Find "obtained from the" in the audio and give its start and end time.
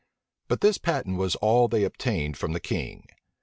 1.83-2.59